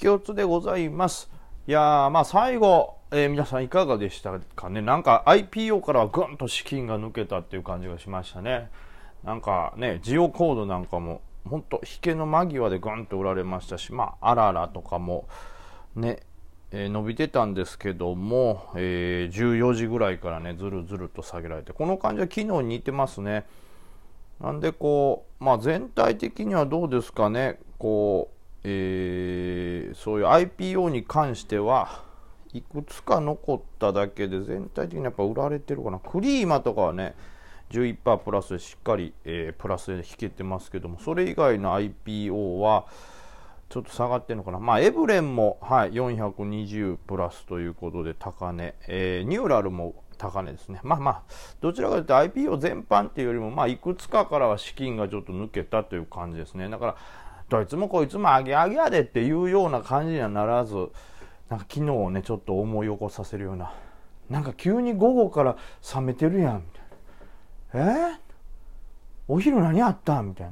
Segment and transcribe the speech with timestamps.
[0.00, 1.30] きおつでございます。
[1.66, 4.80] いやー、まあ最後、えー、皆さんいかがでしたかね？
[4.80, 8.70] なんか IPO からはぐんと資金が抜けたっていう感じがしましたね。
[9.24, 15.28] なんかね、ジオコードなんかも、ほんと、引けの間際でぐんと売られましたし、まあ、あららとかも、
[15.94, 16.20] ね、
[16.70, 23.44] えー、伸びてたんですけども、えー、14時ぐらいからね、ずるずると下げられて、この感じは昨日に似てますね。
[24.40, 32.02] なんでこう、まあ全体的にはどうですかね、こう、えー、そういう IPO に関しては
[32.52, 37.14] いくつか残っただけで全体的にやっぱ売られてるかなクリーマとかはね
[37.70, 42.86] 11%プラスでしっかり、えー、プラスで引けてますけどもそれ以外の IPO は
[43.68, 50.80] ちょっと下がってるのかな、まあ、エブレンも、はい、420プラスということで高値、えー、ニューラルも高値ですね。
[50.82, 51.22] まあまあ、
[51.60, 56.68] どちらかというと IPO 全般っていうよりも、まあ、いくつかからは資金がちょっと抜けたという感じですね。
[56.68, 56.96] だから、
[57.50, 60.74] どいつもこいつもあげあげやでっていうような感じにはならず、
[61.48, 63.72] なんか昨日をね、ちょっと思い起こさせるような、
[64.30, 65.56] なんか急に午後から
[65.94, 66.62] 冷めてるやん、み
[67.72, 68.10] たいな。
[68.12, 68.12] え？
[68.12, 68.18] ー、
[69.26, 70.22] お昼何あった？
[70.22, 70.46] みたい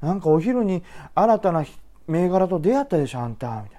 [0.00, 0.08] な。
[0.08, 0.84] なんかお昼に
[1.14, 1.64] 新たな
[2.06, 3.70] 銘柄と出会ったでしょ、あんた、み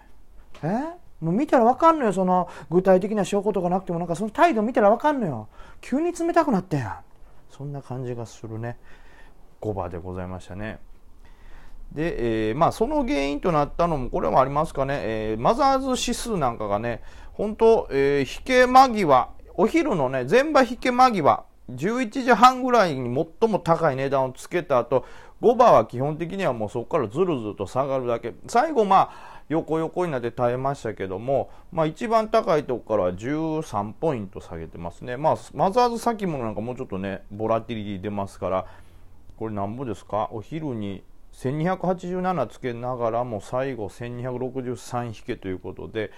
[0.61, 0.79] たいな。
[0.81, 0.83] え？
[1.21, 5.47] ー、もう見たらわかんのよ、その具体的な証拠とかなくても、なんかその態度見たらわかんのよ。
[5.79, 6.95] 急に冷たくなったやん。
[7.49, 8.77] そんな感じがするね。
[9.61, 10.79] 5番でございましたね。
[11.91, 17.01] で、えー、まあ、その原因となったのも、これもありますかね、えー、マザーズ指数なんかがね、
[17.33, 23.03] 本当、えー、引け間際、お昼のね、全場引け間際、11時半ぐらいに
[23.39, 25.05] 最も高い値段をつけた後、
[25.41, 28.33] 5番は基本的にはもうそこからずるずると下がるだけ。
[28.47, 35.15] 最後まあ、横横になって耐えましたけども、まあ一番高いとこから13ポイント下げてますね。
[35.15, 38.65] まあ、マザーズ先物なんかもうちょっとね、ボラティリティ出ますから、
[39.37, 40.29] これなんぼですか？
[40.31, 41.03] お昼に
[41.37, 46.11] 1287つけながらも最後1263引けということで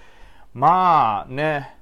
[0.53, 1.75] まあね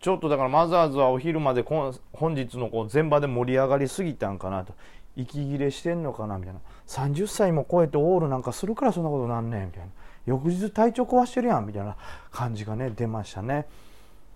[0.00, 4.74] ちょっとだからマザーズはお昼まで本日のこう前場で盛り上がりすぎたんかなと。
[5.16, 6.60] 息切れしてんのかなみたいな。
[6.86, 9.88] 30歳も超えてオールなんかするからそんなことなんねんみたいな。
[10.26, 11.96] 翌日体調壊してるやんみたいな
[12.30, 13.66] 感じがね出ましたね。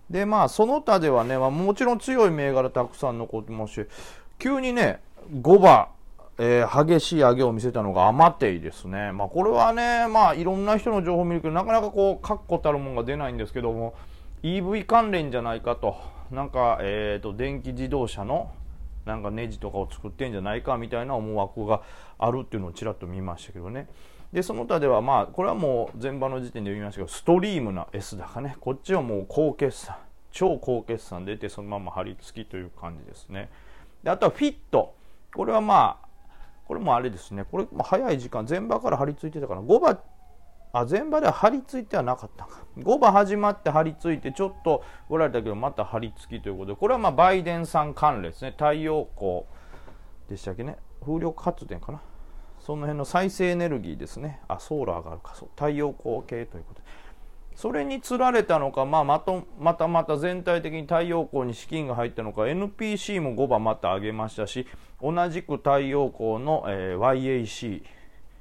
[0.09, 3.87] でまあその他ではね、まあ、もちろん強い銘柄たくさん残ってますし
[4.39, 4.99] 急にね
[5.31, 5.87] 5番
[6.43, 9.11] えー、激しい上げを見せたのがアマテイですね。
[9.11, 13.93] まあ、これはね、まあ、いろんな人の情報を見るけど、なかなかこう、確固たるものが出ないんですけども、
[14.41, 15.97] EV 関連じゃないかと、
[16.31, 18.51] なんか、えっ、ー、と、電気自動車の、
[19.05, 21.83] なんかネジとかを作ってんじゃないかみたいな思惑が
[22.17, 23.87] あるっていうのをちらっと見ましたけどね。
[24.33, 28.57] で、その他では、まあ、これはもう前場の時点で言いましたけど、ストリームな S 高ね。
[28.59, 29.95] こっちはもう高決算、
[30.31, 33.51] 超高決算出て、そのまま張り付きという感じですね。
[34.01, 34.95] で、あとはフィット。
[35.35, 36.10] これはまあ、
[36.71, 39.99] これもあれですね、これも早い時間、前場から張り付いてたから、5番、
[40.71, 42.63] あ、前場では張り付いてはなかったか。
[42.77, 48.51] 5番始まって張り付いて、ちょっとおられたけど、また張り付きということで、これはまバイデンさん関連ですね。
[48.51, 49.43] 太陽光
[50.29, 50.77] でしたっけね。
[51.05, 52.01] 風力発電かな。
[52.61, 54.39] その辺の再生エネルギーですね。
[54.47, 55.49] あ、ソーラーがあるか、そう。
[55.57, 56.87] 太陽光系ということで。
[57.61, 64.65] それにつられたのか、まあ、まとまたまた全体的に太陽光に資金が入ったのか NPC も5番また上げましたし
[64.99, 67.83] 同じく太陽光の、えー、YAC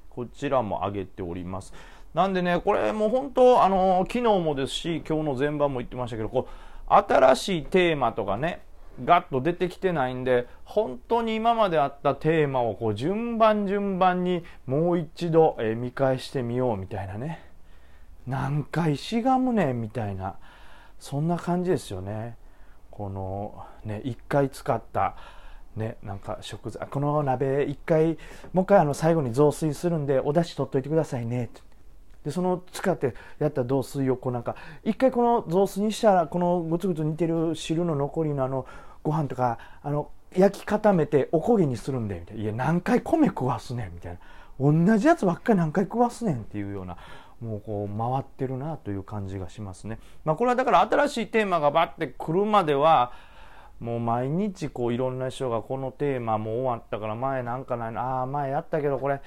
[0.09, 1.75] こちらも上げております。
[2.15, 8.63] なんでねこれもう本当あの昨日もですし今日の前番も言ってましたけどこう新しいテーマとかね
[9.05, 17.50] ガッと出てきてないんで本当に今まであったテーマをこう順番順番にもう一度、えー、見返してみようみたいなね。
[18.27, 20.37] 何回しがむねみたいな
[20.99, 22.37] そんな感じですよね。
[22.91, 25.17] このね1回使った
[25.77, 28.19] ねなんか食材この鍋1回
[28.53, 31.45] もう一回あの最後に雑炊するんでお出汁取っといてくださいね。
[31.45, 31.63] って
[32.25, 38.67] でその使ってやった雑炊をこうなんか一回この雑炊にしたらこのぐつぐつ煮てる汁の残りのあの
[39.03, 42.43] ご飯とかあの焼き固めておこげにするんでみたいな。
[42.43, 44.19] いや何回米食わすねんみたいな。
[44.61, 46.99] 同じやつばっかり何回食わすねんっていうような
[47.41, 49.99] もうこう回ってるなという感じがしますね。
[50.25, 53.13] まあ、これはだから新しいテーマがバッて来るまでは
[53.81, 59.21] もう毎日こういろんな人がこのテーマもう終わったから前なんかないああ前やったけどこれ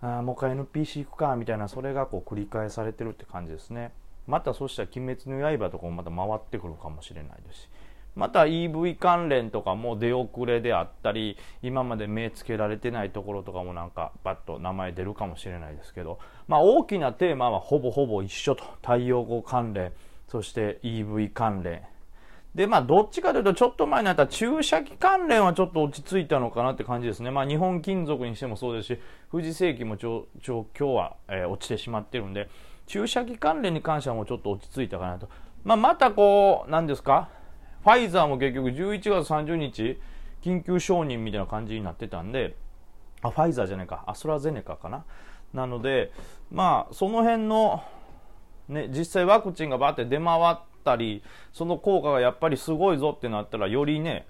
[0.00, 3.92] あもう一回 NPC 行くかみたいなそれがこう繰り返されてるって感じですね。
[4.26, 7.68] またそしたら「鬼滅の刃」とかもまた回ってくるかもしれないですし。
[8.14, 18.64] また EV 関連とかも出遅れであったり今まで目つけられてないところとかもなんかバッと名前出るかもしれないですけど、まあ、大きなテーマはほぼほぼ一緒と。
[18.82, 19.92] 太陽光関連
[20.28, 21.82] そして EV 関連。
[22.54, 27.30] でまあどっちかというとちょっと前になった注射器関連はちょっと落ち着いたのかなって感じですね。
[27.30, 28.98] まあ日本金属にしてもそうですし
[29.30, 32.50] 富士世紀もちょちょ今日は、えー、落ちてしまってるんで
[32.86, 35.30] 注射器関連に関してはもうちょっと落ち着いたかなと。
[35.64, 37.30] まあ、またこう、何ですか？
[37.82, 40.00] ファイザーも結局11月30日、
[40.42, 42.56] 緊急承認みたいな感じになってたんで、
[43.22, 45.04] あ、ファイザーじゃないか、アストラゼネカかな。
[45.52, 46.12] なので、
[46.50, 47.82] まあ、その辺の、
[48.68, 54.26] ね、実際ワクチンがバーって出回ったり、その効果がやっぱりすごいぞってなったら、よりね、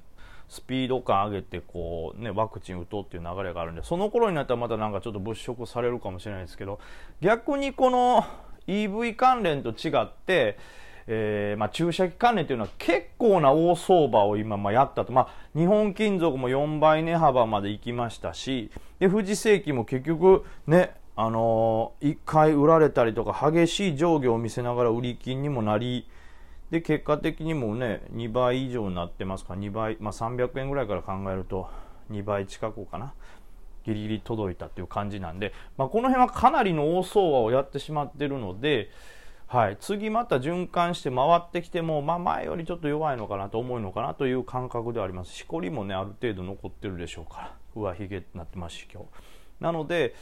[0.48, 6.78] スピード感上げてこう、ね、ワクチン打とうっていう流れがあるんでその頃になったらまたなんかちょっと物色されるかもしれないですけど
[7.22, 8.26] 逆にこの
[8.66, 10.58] EV 関連と違って、
[11.06, 15.28] えー、まあ、注射器関連というのは結構な大相場を今まやったと、まあ、
[15.58, 26.08] 日本金属も4倍値幅まで行きましたしで富士世紀も結局ねあのー、1回売られたりとか激しい上下を見せながら売り金にもなり
[26.70, 29.54] で結果的にもね2倍以上になってますか。
[29.54, 31.68] ら2倍、まあ、300円ぐらいから考えると
[32.10, 33.12] 2倍近くかな。
[33.84, 38.90] ギリギリ届いたっていう感じなんで、まあ、この辺はかなりの大相場をやってしまってるので、
[39.52, 45.32] はい、次また循環して回ってきても、まあ、前よりちょっと弱いのかなと思うのかなという感覚ではあります。
[45.34, 47.56] しこりもねある程度残ってるでしょうから。
[47.76, 49.08] 上髭になってますし今日。
[49.62, 50.14] なので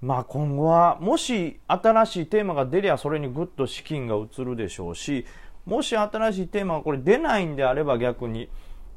[0.00, 5.24] まあ今後はもし新しいテーマが出りゃそれにぐっと資金が移るでしょうし
[5.66, 8.48] もし新しいテーマがこれ出ないんであれば逆に、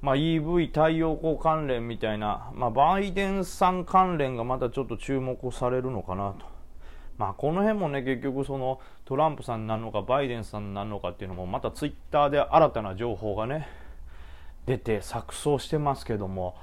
[0.02, 6.56] まあ、EV 太陽光関連みたいな、まあ、バイデンさん関連がまたちょっと注目されるのかなと。
[7.18, 13.68] まあ、この辺もね結局そのトランプさんなのかバイデンさんなのかっていうのもまたツイッターで新たな情報がね
[14.68, 16.56] 出て錯綜してますけども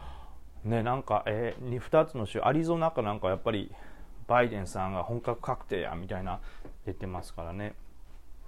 [0.64, 3.72] ねなんか、えー、2つの州アリゾナかなんかやっぱり
[4.26, 6.40] バイデンさんが本格確定やみたいな
[6.86, 7.74] 出てますからね。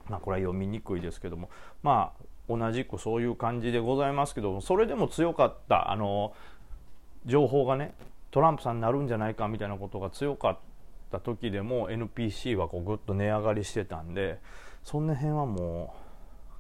[0.09, 1.51] まあ、これは読みにくいですけども、
[1.83, 6.33] まあ、同じくそういう感じでございますけども、それでも強かった、あの、
[7.25, 7.93] 情報がね、
[8.31, 10.61] トランプさんになるんじゃないかみたいなことが強かった
[11.21, 14.41] 時でも NPC はこうぐっと値上がりしてたんで、
[14.83, 16.07] その辺はもう、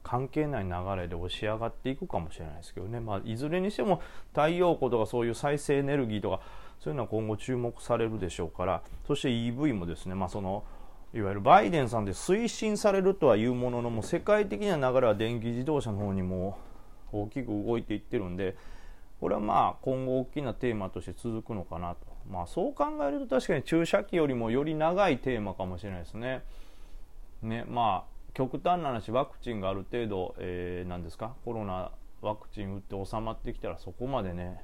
[0.03, 6.41] 関係ない流れで押し上がっていくかもしれないですけどね、まあ、いずれにしても太陽光とかそういう再生エネルギーとか
[6.79, 8.82] そういうのは今後注目されるでしょうから。
[9.08, 10.62] そして EV もですね、まあ、その
[11.12, 16.56] いわゆるバイデンさんで推進されるとはいうもののも世界的な流れは電気自動車の方にも
[17.11, 18.56] 大きく動いていってるんで
[19.20, 26.43] これはまあ今後大きなテーマとして続くのかなと、まあ、そう考えると確かに注射器よりもより長いテーマかもしれないですね。
[27.43, 31.34] ねまあ極端な話ワクチンがある程度、えー、ですか？
[31.44, 31.90] コロナ
[32.20, 34.61] ワクチン打って収まってきたらそこまでね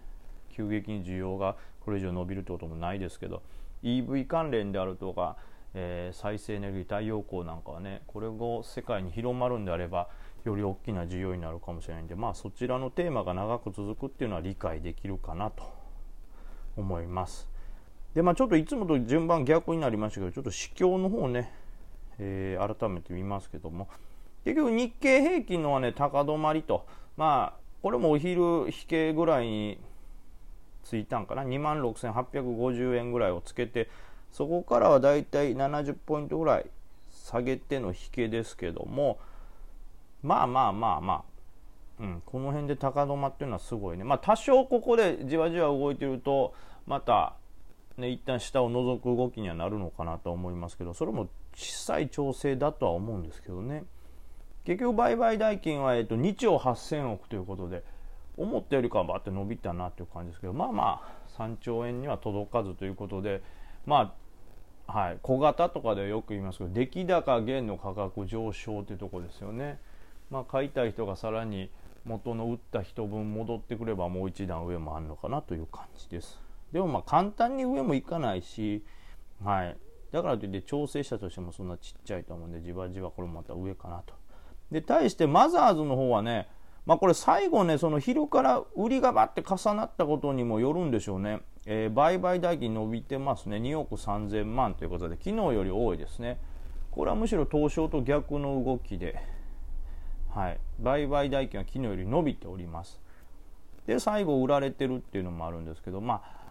[0.50, 3.43] 急激に需要がこれ以上伸びるってこともないですけど
[3.82, 5.37] EV 関連であるとか
[5.75, 10.08] えー、再生エネルギー太陽光なんかはねこれが世界に広まるんであれば
[10.44, 15.62] より大きな需要になるかもしれないんでまあそちらのテーマが長く続くっていうのは理解できるかなと
[16.76, 17.49] 思います
[18.14, 21.53] でまあちょっといつもと順番逆になりましたけどちょっと市況の方ね、
[22.19, 23.88] えー、改めて見ますけども。
[24.44, 26.87] 結局日経平均のはね高止まりと。
[27.17, 29.79] まあこれもお昼引けぐらいに
[30.82, 31.43] ついたんかな。
[31.43, 33.88] 2万6850円ぐらいをつけて
[34.31, 36.67] そこからはだいたい70ポイントぐらい
[37.11, 39.19] 下げての引けですけども。
[40.23, 41.23] まあまあまあまあ、
[42.00, 44.05] うん、この辺で高止まっていうのはすごいね。
[44.05, 46.55] まあ多少ここでじわじわ動いてると
[46.87, 47.35] また
[47.97, 53.84] ね一旦下を覗く動きにはなるのかなと思いますけどそれも小さい調整だとは思うんですけどね。
[54.65, 57.82] 結局売買代金は、えっと、2兆8000億ということで
[58.37, 63.43] 思ったよりかはバって伸びたなという感じですけどまあまあ3兆円には届かずということで
[63.87, 64.22] まあ
[64.93, 69.79] はい、小型とかでよく言いますけど出来高減の価格上昇っていうとこですよね、
[70.31, 71.70] まあ、買いたい人がさらに
[72.05, 76.41] 元の売った人分戻ってくればもう一段上もあるのかなという感じです。
[76.72, 78.84] でもまあ簡単に上もいかないし、
[79.44, 79.76] はい、
[80.10, 84.14] だからといって調整したとしてもそんなちっちゃいと思うんでじわじわこれもまた上かなと。
[84.70, 86.48] で対してマザーズの方はね
[86.84, 91.41] まあ、これ最後ねその昼から売りがばって重なったことにもよるんでしょうね。
[91.64, 93.58] えー、売買代金伸びてますね。
[93.58, 96.41] 2億3000万ということで昨日より多いですね。
[96.91, 99.17] これはむしろ東証と逆の動きで、
[100.31, 103.00] はい、売買代金は昨日より伸びております。
[103.86, 106.42] で最後売られてるっていうのもあるんですけどまあ、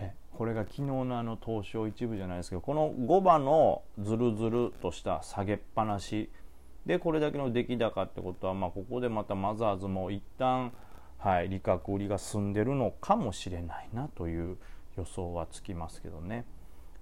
[0.00, 6.30] ね、これが昨日のあの東証一部じゃないですけどこの5番のずるずるとした下げっぱなし
[6.86, 10.72] でこれだけの出来高ってことは、まあ、ここでまたマザーズも一旦
[11.18, 14.56] はい、利確売りが進んでるのかもしれないなという
[14.96, 16.46] 予想はつきますけどね。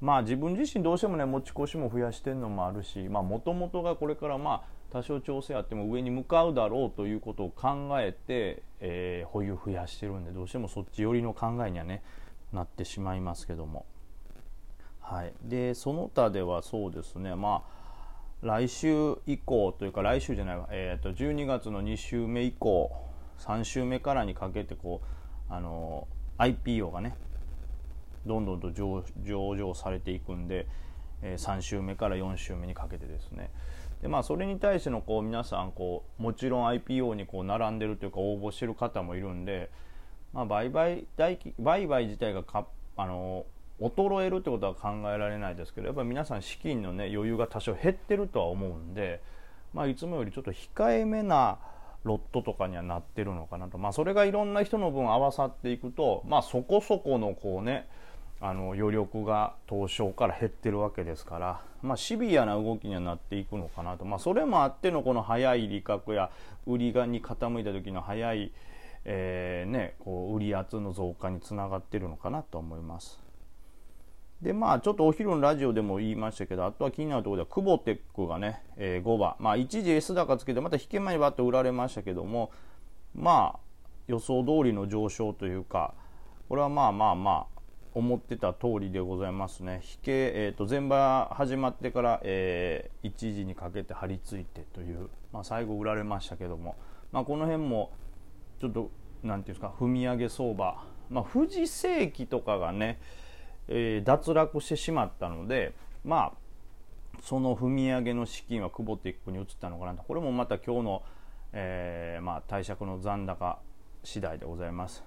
[0.00, 12.02] まあ自分自身どうしてもね持ち越しも増やしてるのもあるしもともとがこれからまあ多少調整あっても上に向かうだろうということを考えて、えー、保有増やしてるんでどうしてもそっち寄りの考えにはね
[12.56, 13.86] なってしまいますけども。
[15.00, 15.32] はい。
[15.42, 17.36] でその他ではそうですね。
[17.36, 17.76] まあ
[18.42, 22.92] 来週以降というか来週じゃないわ、えー、と12月の2週目以降
[23.38, 25.00] 3週目からにかけてこ
[25.50, 26.06] うあの
[26.38, 27.16] IPO がね
[28.26, 29.02] どんどんと上
[29.56, 30.66] 場されていくんで、
[31.22, 33.50] えー、3週目から4週目にかけてですね。
[34.02, 39.70] でまあそれに対してのこう皆さんこうもちろん IPO にこう並んでるというか応募してる方もいるんで、
[40.36, 42.66] まあ、売買代金売買自体がか
[42.98, 43.46] あの
[43.80, 49.22] 衰えるってことは考えられないですけどやっぱり皆さん資金の、ね、余裕が多少減ってるとは思うんで、
[49.72, 51.58] まあ、いつもよりちょっと控えめな
[52.04, 57.88] ロットとかにはなってるのかなと、まあ、それがいろんな人の分合わさっていくと、まあ、そこそこのこうね
[58.40, 66.30] あの余力が東証から減ってるわけですから、まあ、シビアな動きにはなっていくのかなと、まあ、それもあってのこの早い利確や
[66.66, 68.52] 売りがに傾いた時の早い、
[69.08, 73.22] えーね、こう売り圧の増加につながってるのかなと思います。
[74.42, 82.50] でまあちょっとお昼のラジオでも言いましたけどあとは気になるところではクボテックがね、えー、5番まあ一時 S 高つけてまた引け前にバッと売られましたけども
[83.14, 83.58] まあ
[84.08, 85.94] 予想通りの上昇というか
[86.48, 87.56] これはまあまあまあ
[87.94, 96.76] 思ってた通りでございますね引け、えーと、前場始まってから、えー、1時にかけて張り付いてという、まあ、最後売られましたけども、
[97.10, 97.90] まあ、この辺も
[98.60, 98.90] ちょっと
[99.22, 102.98] 何ていうんですか踏み上げ相場、まあ、富士世紀とかがね
[103.68, 111.02] えー、脱落してしまったので、まあ、その踏み上げの資金は久保テックに移ったのかなとこれもまた今日の、
[111.52, 113.58] えー、まあ、貸借の残高
[114.04, 115.02] 次第でございます。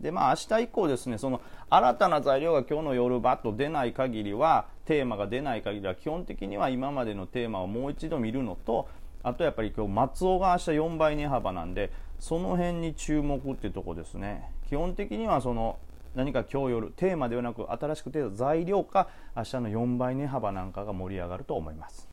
[0.00, 8.88] でまあ明日以降ですねその新たな材料が今日の夜バッと出ない限りはテーマが出ない限りは基本的には今までのテーマをもう一度見るのと
[9.22, 14.50] あとやっぱり今日松尾が明日4倍値幅なんでその辺に注目っていうとこですね。
[14.68, 15.78] 基本的にはその
[16.14, 22.02] 何か今日夜テーマではなく新しく出た材料か明日の4倍値幅なんかが盛り上がると思います。